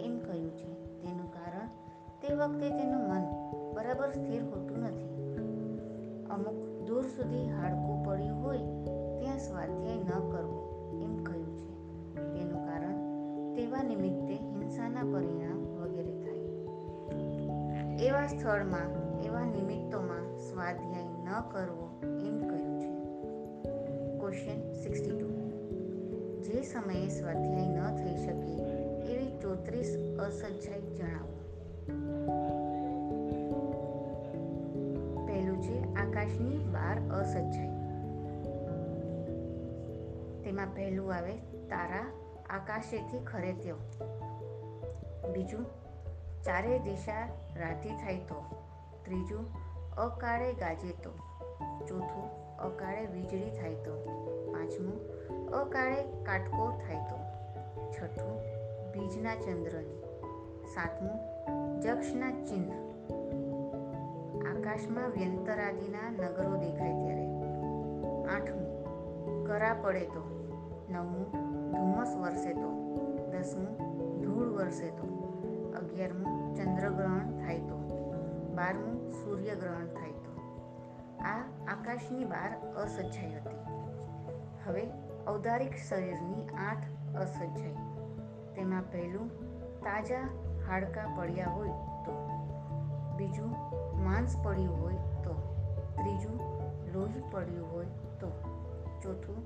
[0.00, 0.74] એમ કહ્યું છે.
[0.84, 1.68] તેનું કારણ
[2.22, 3.43] તે વખતે તેનું મન
[3.84, 5.14] બરાબર સ્થિર હોતું નથી.
[6.30, 8.58] અમુક દૂર સુધી હાડકું પડ્યું હોય
[9.18, 10.60] ત્યાં સ્વાધ્યાય ન કરવો
[11.02, 11.74] એમ કહ્યું છે.
[12.14, 12.96] તેનું કારણ
[13.54, 16.38] તેવા નિમિત્તે હિંસાના પરિણામ વગેરે થાય.
[17.96, 22.90] એવા સ્થળમાં, એવા નિમિત્તોમાં સ્વાધ્યાય ન કરવો એમ કહ્યું છે.
[24.18, 25.28] ક્વેશ્ચન સિક્સટી ટુ
[26.40, 28.52] જે સમયે સ્વાધ્યાય ન થઈ શકે
[29.12, 32.63] એવી ચોત્રીસ અસજ્જાઈ જણાવો.
[36.24, 37.68] છે બાર અસજ્જાઈ
[40.44, 41.36] તેમાં પહેલું આવે,
[41.68, 42.12] તારા
[42.50, 43.76] આકાશેથી ખરે ત્યો
[45.32, 45.66] બીજું,
[46.42, 48.44] ચારે દિશા રાતી થાય તો.
[49.04, 49.46] ત્રીજું,
[49.94, 51.10] અકાળે ગાજે તો.
[51.86, 53.94] ચોથું, અકાળે વીજળી થાય તો.
[54.52, 55.08] પાંચમું,
[55.50, 57.16] અકાળે કાટકો થાય તો.
[57.90, 58.40] છઠ્ઠું,
[58.92, 60.02] બીજના ચંદ્રની.
[60.66, 61.18] સાતમું,
[61.80, 62.93] જક્ષના ચિહ્ન.
[64.74, 67.26] આકાશમાં વ્યંતરાદિના નગરો દેખાય ત્યારે.
[68.36, 70.50] આઠમું, કરા પડે તો.
[70.90, 71.32] નવમું,
[71.72, 72.70] ધુમ્મસ વરસે તો.
[73.32, 73.78] દસમું,
[74.20, 75.06] ધૂળ વરસે તો.
[75.78, 77.76] અગિયારમું, ચંદ્રગ્રહણ થાય તો.
[78.54, 80.40] બારમું, સૂર્યગ્રહણ થાય તો.
[81.20, 83.56] આ આકાશની બાર અસજ્જાઈ હતી.
[84.66, 84.86] હવે
[85.28, 87.74] ઔદારિક શરીરની આઠ અસજ્જાઈ.
[88.54, 89.28] તેમાં પહેલું
[89.80, 90.20] તાજા
[90.68, 91.68] હાડકાં પડ્યા હોય
[92.06, 92.30] તો.
[93.16, 93.63] બીજું
[94.04, 95.34] માંસ પડ્યું હોય તો,
[95.96, 96.38] ત્રીજું
[96.94, 97.86] લોહી પડ્યું હોય
[98.20, 98.28] તો,
[99.02, 99.38] ચોથું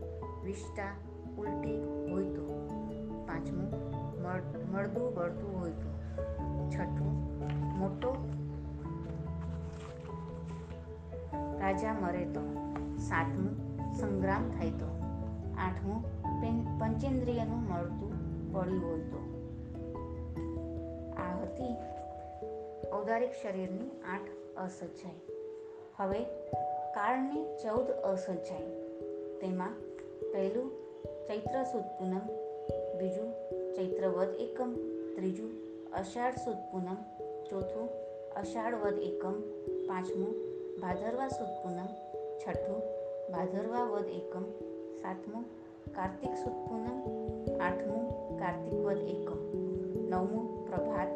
[0.45, 0.91] વિષ્ટા
[1.39, 1.79] ઉલટી
[2.11, 2.47] હોય તો,
[3.27, 3.69] પાંચમું
[4.73, 5.91] મળદું બળતું હોય તો,
[6.71, 7.15] છઠ્ઠું
[7.79, 8.11] મોટો
[11.61, 12.43] રાજા મરે તો,
[12.99, 13.55] સાતમું
[13.95, 14.89] સંગ્રામ થાય તો,
[15.59, 16.01] આઠમું
[16.79, 18.13] પંચેન્દ્રિયનું મળતું
[18.53, 19.21] પડ્યું હોય તો.
[21.17, 21.75] આ હતી
[22.93, 25.37] ઔદારિક શરીરની આઠ અસજ્જાઈ
[25.99, 26.21] હવે,
[26.95, 28.73] કાળની ચૌદ અસજ્જાઈ
[29.41, 29.75] તેમાં
[30.33, 30.69] પહેલું
[31.29, 32.25] ચૈત્ર સુદ પૂનમ,
[32.99, 33.31] બીજું
[33.77, 34.73] ચૈત્ર વદ એકમ,
[35.15, 35.53] ત્રીજું
[35.93, 36.99] અષાઢ સુદ પૂનમ,
[37.49, 37.89] ચોથું
[38.37, 39.37] અષાઢ વદ એકમ,
[39.89, 40.35] પાંચમું
[40.81, 41.91] ભાદરવા સુદ પૂનમ,
[42.41, 42.83] છઠ્ઠું
[43.33, 44.45] ભાદરવા વદ એકમ,
[45.03, 45.45] સાતમું
[45.97, 46.99] કાર્તિક સુદ પૂનમ,
[47.61, 48.05] આઠમું
[48.41, 49.41] કાર્તિક વદ એકમ,
[50.11, 51.15] નવમું પ્રભાત,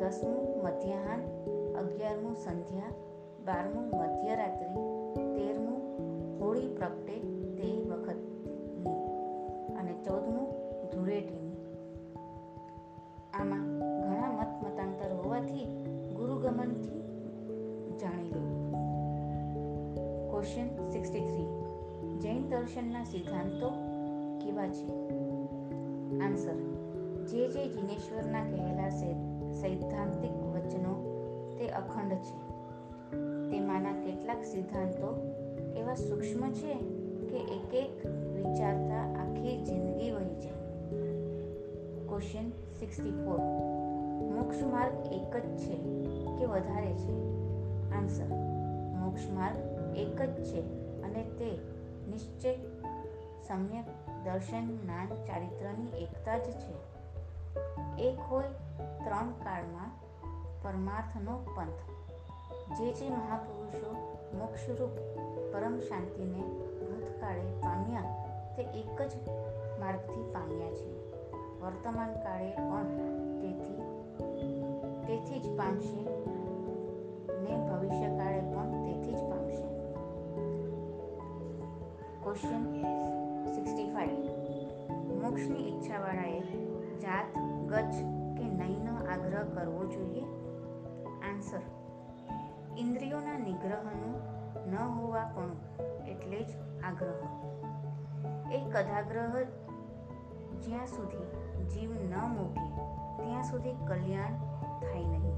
[0.00, 1.09] દસમું મધ્યાહન
[2.50, 2.90] સંધ્યા,
[3.44, 4.74] બારમું મધ્યરાત્રિ,
[5.36, 5.80] તેરમું
[6.40, 7.20] હોળી પ્રગટે
[7.54, 8.44] તે વખતની
[9.74, 10.48] અને ચૌદમું
[10.90, 11.56] ધૂળેટીની.
[13.34, 15.84] આમાં ઘણા મત મતાંતર હોવાથી
[16.16, 17.00] ગુરુગમનથી
[17.98, 18.40] જાણી લો.
[20.30, 21.46] ક્વેશ્ચન સિક્સટી થ્રી
[22.18, 23.70] જૈન દર્શનના સિદ્ધાંતો
[24.40, 24.88] કેવા છે?
[26.18, 26.54] આન્સર
[27.24, 28.88] જે જે જિનેશ્વરના કહેલા
[29.52, 31.09] સૈદ્ધાંતિક વચનો
[31.70, 32.50] અખંડ છે.
[33.50, 35.36] તેમાંના કેટલાક સિદ્ધાંતો
[35.76, 36.74] એવા સૂક્ષ્મ છે
[37.26, 40.60] કે એક એક વિચારતા આખી જિંદગી વહી જાય.
[42.08, 43.38] ક્વેશ્ચન સિક્સટી ફોર
[44.36, 45.76] મોક્ષ માર્ગ એક જ છે
[46.38, 47.12] કે વધારે છે?
[47.92, 48.34] આન્સર
[48.98, 49.56] મોક્ષ માર્ગ
[49.96, 50.60] એક જ છે
[51.02, 51.58] અને તે
[52.10, 52.54] નિશ્ચય,
[53.48, 53.84] સમ્યક,
[54.24, 56.90] દર્શન, જ્ઞાન, ચારિત્રની એકતા જ છે.
[57.98, 58.48] એક હોય
[59.04, 60.09] ત્રણ કાળમાં
[60.62, 61.80] પરમાર્થનો પંથ.
[62.78, 64.90] જે જે મહાપુરુષો મોક્ષરૂપ
[65.52, 66.42] પરમ શાંતિને
[66.80, 68.02] ભૂતકાળે પામ્યા,
[68.56, 69.10] તે એક જ
[69.80, 71.10] માર્ગથી પામ્યા છે.
[71.60, 72.84] વર્તમાન કાળે પણ
[73.40, 73.80] તેથી
[75.06, 76.02] તેથી જ પામશે
[77.40, 79.64] ને ભવિષ્ય કાળે પણ તેથી જ પામશે.
[82.22, 82.82] ક્વેશ્ચન
[83.54, 84.18] સિક્સટી ફાઈવ
[85.22, 86.40] મોક્ષની ઈચ્છાવાળાએ
[86.98, 87.94] જાત ગચ્છ
[88.38, 90.39] કે નહીંનો આગ્રહ કરવો જોઈએ?
[91.40, 91.60] આન્સર
[92.78, 94.16] ઇન્દ્રિયોના નિગ્રહનું
[94.70, 95.50] ન હોવા પણ
[96.08, 96.48] એટલે જ
[96.84, 97.20] આગ્રહ.
[98.54, 99.42] એ કદાગ્રહ
[100.60, 101.24] જ્યાં સુધી
[101.66, 102.66] જીવ ન મૂકે,
[103.24, 104.32] ત્યાં સુધી કલ્યાણ
[104.80, 105.36] થાય નહીં.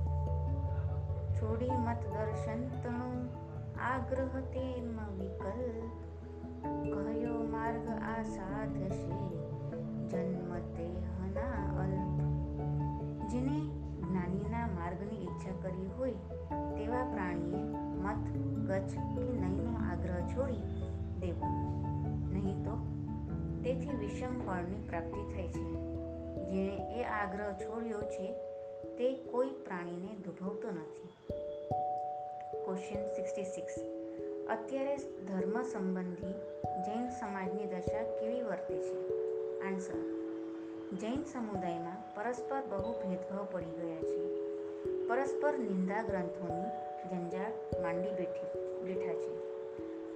[1.34, 3.28] છોડી મત દર્શન તણું,
[3.80, 5.80] આગ્રહ તેમ વિકલ
[6.90, 9.10] કહ્યો માર્ગ આ સાધશે?
[10.08, 12.18] જન્મ તે હના અલ્પ.
[13.28, 13.81] જેને
[14.92, 16.12] માર્ગની ઈચ્છા કરી હોય
[16.76, 18.36] તેવા પ્રાણીએ મત
[18.68, 20.62] ગચ્છ કે નહીંનો આગ્રહ છોડી
[21.20, 21.46] દેવો.
[22.32, 22.70] નહીં તો
[23.64, 25.64] તેથી વિષમ ફળની પ્રાપ્તિ થાય છે.
[26.50, 28.32] જેણે એ આગ્રહ છોડ્યો છે
[28.98, 31.08] તે કોઈ પ્રાણીને દુભવતો નથી.
[32.64, 33.74] ક્વેશ્ચન સિક્સટી સિક્સ
[34.50, 36.32] અત્યારે ધર્મ સંબંધી
[36.82, 38.98] જૈન સમાજની દશા કેવી વર્તે છે?
[39.60, 39.98] આન્સર
[40.96, 44.21] જૈન સમુદાયમાં પરસ્પર બહુ ભેદભાવ પડી ગયા છે.
[45.12, 46.68] પરસ્પર નિંદા ગ્રંથોની
[47.10, 49.32] જંજાળ માંડી બેઠી, બેઠા છે.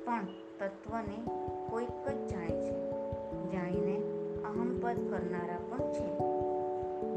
[0.04, 0.24] પણ
[0.58, 1.30] તત્વને
[1.70, 2.90] કોઈક જ જાણે છે.
[3.50, 3.96] જાણીને
[4.44, 6.08] અહમપદ કરનારા પણ છે.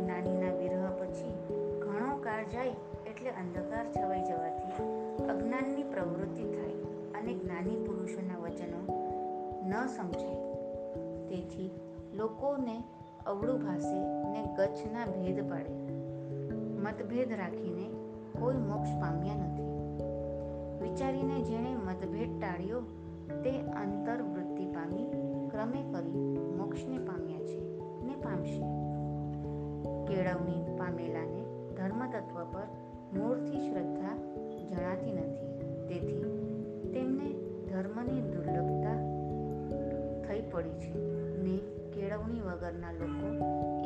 [0.08, 2.68] નાનીના વિરહ પછી ઘણો કાળ જાય
[3.08, 4.84] એટલે અંધકાર છવાઈ જવાથી
[5.26, 6.74] અજ્ઞાનની પ્રવૃત્તિ થાય
[7.22, 8.82] અને જ્ઞાની પુરુષોના વચનો
[9.68, 10.54] ન સમજાય
[11.28, 11.72] તેથી
[12.14, 12.84] લોકોને
[13.26, 13.98] અવળું ભાષે
[14.32, 16.09] ને ગચ્છના ભેદ પાડે.
[16.80, 17.90] મતભેદ રાખીને
[18.40, 19.70] કોઈ મોક્ષ પામ્યા નથી.
[20.82, 22.82] વિચારીને જેણે મતભેદ ટાળ્યો,
[23.44, 25.12] તે અંતરવૃત્તિ પામી,
[25.50, 27.60] ક્રમે કરી મોક્ષને પામ્યા છે
[28.04, 28.64] ને પામશે.
[30.06, 31.44] કેળવણી પામેલાને
[31.76, 32.68] ધર્મ તત્વ પર
[33.20, 34.18] મૂળથી શ્રદ્ધા
[34.68, 35.50] જણાતી નથી.
[35.88, 36.24] તેથી
[36.94, 37.34] તેમને
[37.70, 39.20] ધર્મની દુર્લભતા
[40.28, 40.94] થઈ પડી છે
[41.44, 41.58] ને
[41.90, 43.28] કેળવણી વગરના લોકો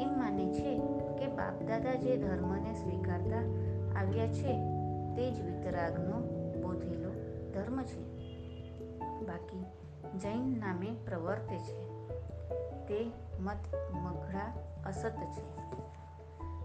[0.02, 3.42] એમ માને છે કે બાપદાદા જે ધર્મને સ્વીકારતા
[4.00, 4.54] આવ્યા છે,
[5.16, 6.20] તે જ વિતરાગનો
[6.62, 7.12] બોધેલો
[7.52, 8.14] ધર્મ છે.
[9.26, 9.66] બાકી
[10.18, 12.08] જૈન નામે પ્રવર્તે છે.
[12.88, 13.58] તે મત
[13.92, 14.54] મઘળા
[14.86, 15.44] અસત છે.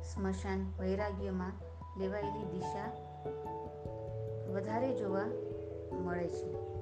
[0.03, 1.53] સ્મશાન વૈરાગ્યમાં
[2.01, 2.93] લેવાયેલી દિશા
[4.55, 5.25] વધારે જોવા
[5.93, 6.79] મળે છે.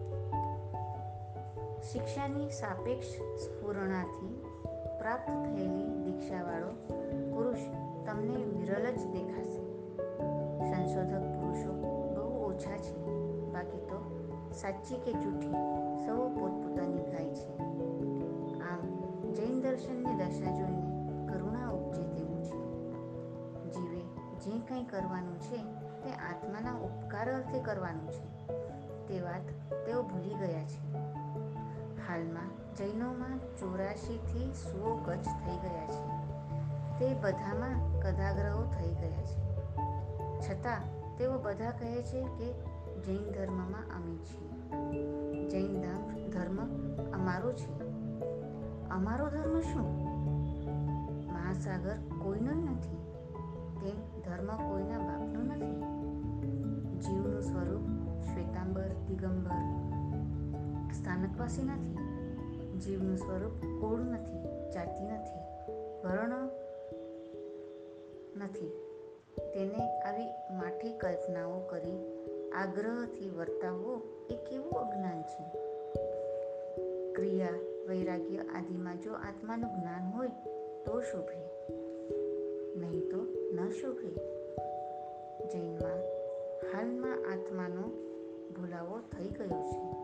[1.83, 4.45] શિક્ષાની સાપેક્ષ સ્ફુરણાથી
[4.99, 6.73] પ્રાપ્ત થયેલી દીક્ષાવાળો
[7.37, 7.59] પુરુષ
[8.07, 9.61] તમને વિરલ જ દેખાશે.
[10.71, 11.73] સંશોધક પુરુષો
[12.15, 12.97] બહુ ઓછા છે.
[13.53, 13.99] બાકી તો
[14.53, 15.53] સાચી કે જૂઠી
[16.07, 17.59] સૌ પોતપોતાની ગાય છે.
[18.61, 19.01] આમ
[19.33, 20.87] જૈન દર્શનની દશા જોઈને
[21.33, 22.57] કરુણા ઉપજે તેવું છે.
[23.71, 24.01] જીવે
[24.37, 25.57] જે કંઈ કરવાનું છે
[26.03, 28.47] તે આત્માના ઉપકાર અર્થે કરવાનું છે.
[29.07, 30.95] તે વાત તેઓ ભૂલી ગયા છે.
[32.09, 36.16] હાલમાં જૈનોમાં ચોરાશીથી સો ગજ થઈ ગયા છે.
[36.99, 39.57] તે બધામાં કદાગ્રહો થઈ ગયા છે.
[40.41, 40.81] છતાં,
[41.17, 42.53] તેઓ બધા કહે છે કે
[43.03, 45.49] જૈન ધર્મમાં અમે છીએ.
[45.49, 45.83] જૈન
[46.31, 46.57] ધર્મ
[47.13, 47.87] અમારો છે.
[48.89, 50.07] અમારો ધર્મ શું?
[51.33, 52.97] મહાસાગર કોઈનો નથી.
[53.83, 55.83] તેમ ધર્મ કોઈના બાપનો નથી.
[56.99, 57.83] જીવનું સ્વરૂપ
[58.23, 59.51] શ્વેતાંબર, દિગંબર
[60.93, 61.97] સ્થાનકવાસી નથી.
[62.79, 65.67] જીવનું સ્વરૂપ કોળ નથી, જાતિ નથી.
[66.05, 66.66] વર્ણ
[68.37, 68.71] નથી.
[69.55, 71.99] તેને આવી માઠી કલ્પનાઓ કરી
[72.53, 75.59] આગ્રહથી વર્તાવવો એ કેવું અજ્ઞાન છે?
[77.13, 77.49] ક્રિયા
[77.89, 80.29] વૈરાગ્ય આદિમાં જો આત્માનું જ્ઞાન હોય,
[80.85, 81.47] તો શોભે.
[82.77, 83.17] નહીં તો
[83.55, 84.11] ન શોભે.
[85.49, 85.99] જૈનમાં
[86.73, 87.83] હાલમાં આત્માનો
[88.51, 89.97] ભૂલાવો થઈ ગયો છે.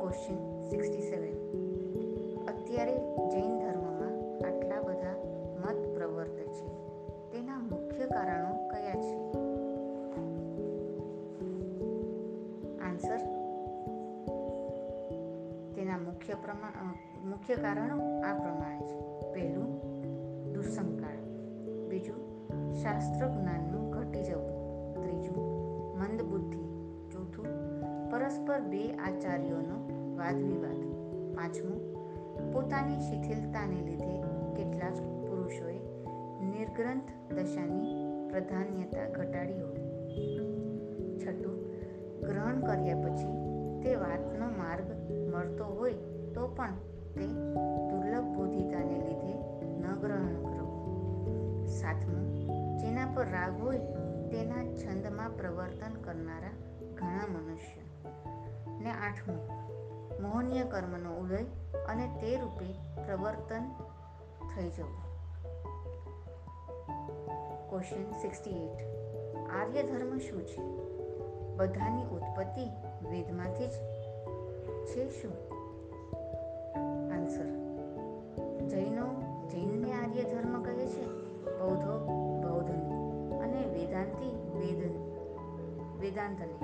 [0.00, 1.50] ક્વેશ્ચન સિક્સટી સેવન
[2.46, 2.96] અત્યારે
[3.28, 3.79] જૈન ધર્મમાં
[17.40, 19.00] મુખ્ય કારણો આ પ્રમાણે છે.
[19.32, 19.68] પહેલું,
[20.52, 21.16] દુષ્સંકાર.
[21.88, 24.48] બીજું, શાસ્ત્ર જ્ઞાનનું ઘટી જવું.
[25.02, 25.36] ત્રીજું
[25.98, 26.64] મંદ બુદ્ધિ
[27.10, 27.46] ચોથું,
[28.10, 29.76] પરસ્પર બે આચાર્યોનો
[30.16, 30.82] વાદ વિવાદ
[31.36, 31.80] પાંચમું,
[32.52, 34.20] પોતાની શિથિલતાને લીધે
[34.56, 34.92] કેટલાક
[35.28, 35.78] પુરુષોએ
[36.40, 39.80] નિર્ગ્રંથ દશાની પ્રાધાન્યતા ઘટાડી હોય.
[41.18, 41.58] છઠ્ઠું,
[42.20, 43.32] ગ્રહણ કર્યા પછી
[43.80, 45.92] તે વાતનો માર્ગ મળતો હોય
[46.34, 46.68] તો પણ
[47.14, 47.26] તે
[47.90, 51.66] દુર્લભ બોધિતાને લીધે ન ગ્રહણ કરવું.
[51.66, 52.32] સાતમું,
[52.78, 53.78] જેના પર રાગ હોય
[54.30, 56.50] તેના છંદમાં પ્રવર્તન કરનારા
[56.94, 57.80] ઘણા મનુષ્ય.
[58.80, 59.60] ને આઠમું,
[60.22, 61.36] મોહનીય કર્મનો ઉદય
[61.88, 62.72] અને તે રૂપે
[63.06, 63.70] પ્રવર્તન
[64.56, 65.10] થઈ જવું.
[67.70, 68.78] ક્વેશ્ચન સિક્સટી એટ
[69.50, 70.62] આર્ય ધર્મ શું છે?
[71.56, 72.66] બધાની ઉત્પત્તિ
[73.10, 73.70] વેદમાંથી જ
[74.86, 75.49] છે શું?
[80.20, 81.06] આર્ય ધર્મ કહે છે,
[81.44, 82.06] બૌદ્ધો,
[82.42, 82.96] બૌદ્ધને
[83.38, 84.26] અને વેદાંતિ
[84.58, 84.90] વેદ,
[86.00, 86.56] વેદાંતને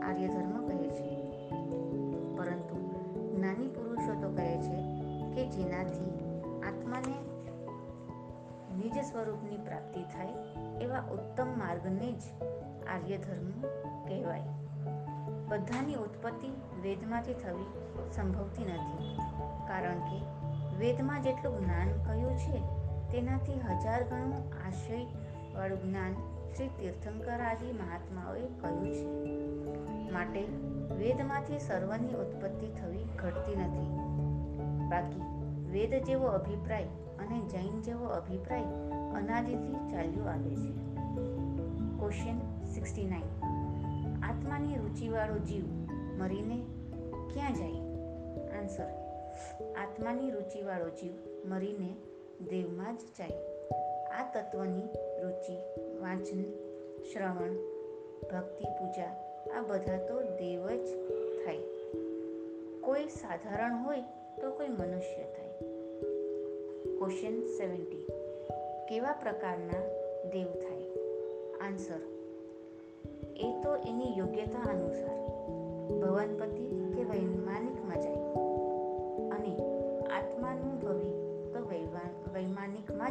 [0.00, 1.16] આર્ય ધર્મ કહે છે.
[2.36, 2.76] પરંતુ
[3.36, 4.76] જ્ઞાની પુરુષો તો કહે છે
[5.34, 6.10] કે જેનાથી
[6.60, 7.16] આત્માને
[8.76, 10.28] નિજ સ્વરૂપની પ્રાપ્તિ થાય
[10.80, 12.22] એવા ઉત્તમ માર્ગને જ
[12.86, 13.50] આર્ય ધર્મ
[14.08, 14.42] કહેવાય.
[15.48, 16.48] બધાની ઉત્પત્તિ
[16.82, 17.66] વેદમાંથી થવી
[18.12, 19.16] સંભવતી નથી.
[19.68, 20.43] કારણ કે
[20.78, 22.58] વેદમાં જેટલું જ્ઞાન કહ્યું છે,
[23.12, 25.04] તેનાથી હજાર ગણું આશય
[25.54, 26.12] વાળું જ્ઞાન
[26.56, 29.04] શ્રી તીર્થંકર આદિ મહાત્માઓએ કહ્યું છે.
[30.10, 30.42] માટે
[30.98, 33.98] વેદમાંથી સર્વની ઉત્પત્તિ થવી ઘટતી નથી.
[34.88, 35.20] બાકી
[35.72, 36.84] વેદ જેવો અભિપ્રાય
[37.18, 38.64] અને જૈન જેવો અભિપ્રાય
[39.14, 40.72] અનાદિથી ચાલ્યો આવે છે.
[41.98, 43.54] ક્વેશ્ચન સિક્સટી નાઇન
[44.22, 45.64] આત્માની રુચિવાળો જીવ
[46.18, 46.62] મરીને
[47.34, 47.72] ક્યાં જાય?
[48.58, 49.04] આન્સર
[49.84, 51.12] આત્માની રુચિવાળો જીવ
[51.44, 51.96] મરીને
[52.50, 53.32] દેવમાં જ જાય.
[54.06, 54.82] આ તત્વની
[55.22, 55.56] રુચિ,
[56.00, 56.42] વાંચન,
[57.12, 57.54] શ્રવણ,
[58.22, 59.06] ભક્તિ, પૂજા,
[59.56, 60.86] આ બધા તો દેવ જ
[61.44, 61.58] થાય.
[62.80, 64.00] કોઈ સાધારણ હોય
[64.40, 65.52] તો કોઈ મનુષ્ય થાય.
[66.98, 68.06] ક્વેશ્ચન સેવન્ટી
[68.88, 69.80] કેવા પ્રકારના
[70.28, 70.82] દેવ થાય?
[71.60, 72.00] આન્સર
[73.36, 75.18] એ તો એની યોગ્યતા અનુસાર.
[76.00, 78.23] ભવનપતિ કે વૈમાનિકમાં જાય.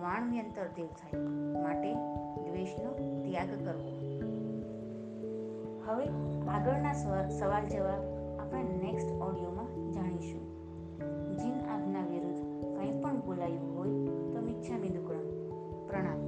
[0.00, 1.20] વાણવ્યંતર દેવ થાય.
[1.62, 1.94] માટે
[2.50, 4.18] દ્વેષનો ત્યાગ કરવો.
[5.84, 6.06] હવે
[6.48, 8.02] આગળના સવા- સવાલ જવાબ
[8.40, 10.40] આપણે નેક્સ્ટ ઓડિયોમાં જાણીશું.
[11.36, 12.40] જીન આજ્ઞા વિરુદ્ધ
[12.76, 13.88] કંઈ પણ બોલાયું હોય,
[14.32, 15.48] તો મિચ્છામી દુકડમ.
[15.86, 16.21] પ્રણામ.